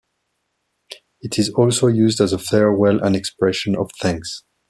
[1.21, 4.41] It is also used as a farewell and expression of thanks.